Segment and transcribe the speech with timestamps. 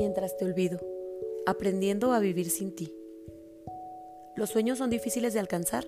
[0.00, 0.80] mientras te olvido,
[1.44, 2.90] aprendiendo a vivir sin ti.
[4.34, 5.86] Los sueños son difíciles de alcanzar,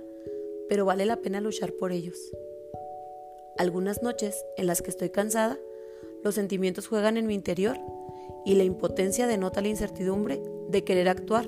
[0.68, 2.18] pero vale la pena luchar por ellos.
[3.56, 5.59] Algunas noches en las que estoy cansada,
[6.22, 7.79] los sentimientos juegan en mi interior
[8.45, 11.46] y la impotencia denota la incertidumbre de querer actuar,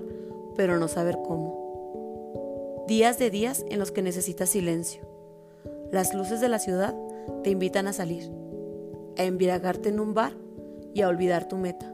[0.56, 2.86] pero no saber cómo.
[2.88, 5.02] Días de días en los que necesitas silencio.
[5.92, 6.96] Las luces de la ciudad
[7.42, 8.30] te invitan a salir,
[9.18, 10.32] a embriagarte en un bar
[10.94, 11.93] y a olvidar tu meta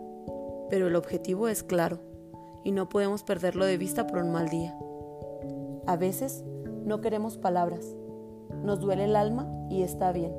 [0.71, 1.99] pero el objetivo es claro
[2.65, 4.79] y no podemos perderlo de vista por un mal día.
[5.87, 6.45] A veces
[6.85, 7.97] no queremos palabras,
[8.63, 10.33] nos duele el alma y está bien.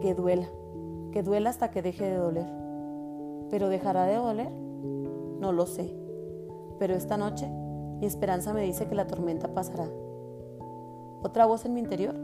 [0.00, 0.46] Que duela,
[1.12, 2.46] que duela hasta que deje de doler.
[3.50, 4.50] ¿Pero dejará de doler?
[4.50, 5.94] No lo sé.
[6.78, 7.48] Pero esta noche
[8.00, 9.88] mi esperanza me dice que la tormenta pasará.
[11.22, 12.14] Otra voz en mi interior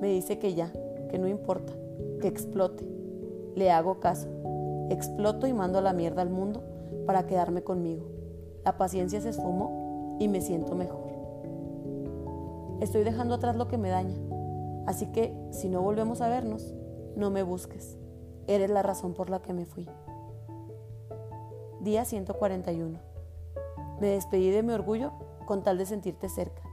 [0.00, 0.70] me dice que ya,
[1.10, 1.72] que no importa,
[2.20, 2.86] que explote.
[3.54, 4.28] Le hago caso
[4.92, 6.62] Exploto y mando a la mierda al mundo
[7.06, 8.04] para quedarme conmigo.
[8.62, 11.00] La paciencia se esfumó y me siento mejor.
[12.82, 14.14] Estoy dejando atrás lo que me daña,
[14.86, 16.74] así que si no volvemos a vernos,
[17.16, 17.96] no me busques.
[18.46, 19.88] Eres la razón por la que me fui.
[21.80, 22.98] Día 141.
[23.98, 25.12] Me despedí de mi orgullo
[25.46, 26.64] con tal de sentirte cerca.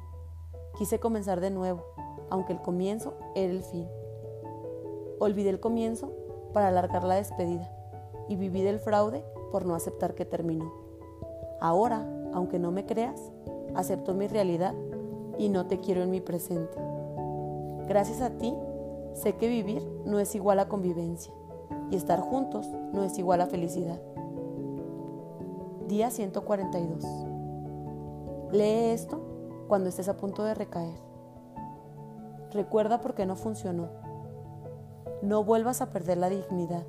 [0.77, 1.85] Quise comenzar de nuevo,
[2.29, 3.87] aunque el comienzo era el fin.
[5.19, 6.11] Olvidé el comienzo
[6.51, 7.78] para alargar la despedida
[8.29, 10.71] y viví del fraude por no aceptar que terminó.
[11.59, 13.31] Ahora, aunque no me creas,
[13.75, 14.73] acepto mi realidad
[15.37, 16.77] y no te quiero en mi presente.
[17.87, 18.55] Gracias a ti,
[19.13, 21.33] sé que vivir no es igual a convivencia
[21.91, 23.99] y estar juntos no es igual a felicidad.
[25.87, 27.03] Día 142.
[28.51, 29.19] Lee esto
[29.67, 30.99] cuando estés a punto de recaer.
[32.51, 33.89] Recuerda por qué no funcionó.
[35.21, 36.85] No vuelvas a perder la dignidad.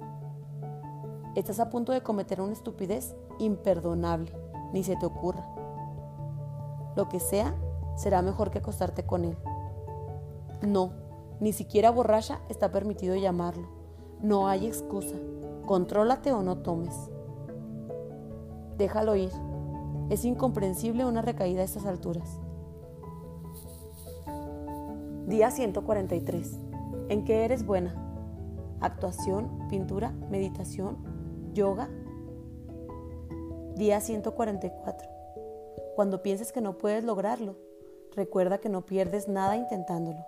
[1.36, 4.32] Estás a punto de cometer una estupidez imperdonable,
[4.72, 5.46] ni se te ocurra.
[6.96, 7.54] Lo que sea,
[7.96, 9.38] será mejor que acostarte con él.
[10.62, 10.92] No,
[11.38, 13.68] ni siquiera borracha está permitido llamarlo.
[14.20, 15.14] No hay excusa.
[15.66, 16.96] Contrólate o no tomes.
[18.76, 19.30] Déjalo ir.
[20.08, 22.40] Es incomprensible una recaída a estas alturas.
[25.28, 26.58] Día 143.
[27.08, 27.94] ¿En qué eres buena?
[28.80, 31.19] Actuación, pintura, meditación,
[31.52, 31.88] Yoga.
[33.74, 35.08] Día 144.
[35.96, 37.56] Cuando pienses que no puedes lograrlo,
[38.12, 40.24] recuerda que no pierdes nada intentándolo.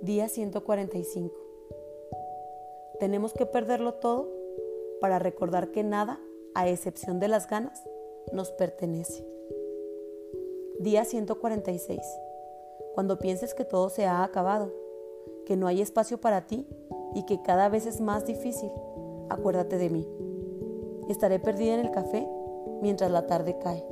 [0.00, 1.34] Día 145.
[2.98, 4.28] Tenemos que perderlo todo
[5.00, 6.20] para recordar que nada,
[6.54, 7.82] a excepción de las ganas,
[8.32, 9.24] nos pertenece.
[10.80, 12.00] Día 146.
[12.94, 14.72] Cuando pienses que todo se ha acabado,
[15.46, 16.66] que no hay espacio para ti
[17.14, 18.70] y que cada vez es más difícil,
[19.28, 20.06] acuérdate de mí.
[21.08, 22.28] Estaré perdida en el café
[22.80, 23.84] mientras la tarde cae,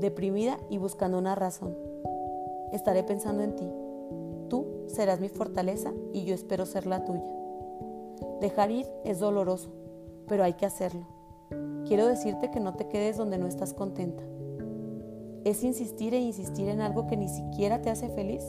[0.00, 1.76] deprimida y buscando una razón.
[2.72, 3.68] Estaré pensando en ti.
[4.48, 7.24] Tú serás mi fortaleza y yo espero ser la tuya.
[8.40, 9.70] Dejar ir es doloroso,
[10.28, 11.06] pero hay que hacerlo.
[11.86, 14.22] Quiero decirte que no te quedes donde no estás contenta.
[15.44, 18.44] Es insistir e insistir en algo que ni siquiera te hace feliz,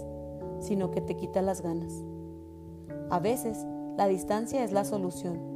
[0.60, 1.94] sino que te quita las ganas.
[3.10, 3.66] A veces,
[3.98, 5.52] la distancia es la solución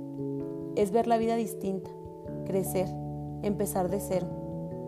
[0.75, 1.89] es ver la vida distinta,
[2.45, 2.87] crecer,
[3.41, 4.27] empezar de cero.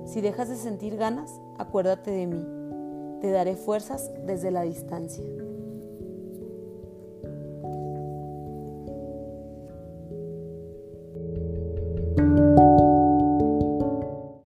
[0.06, 2.46] Si dejas de sentir ganas, acuérdate de mí.
[3.22, 5.24] Te daré fuerzas desde la distancia.